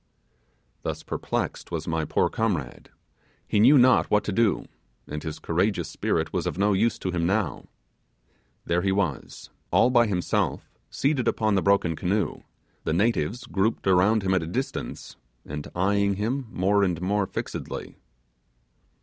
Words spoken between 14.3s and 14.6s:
at a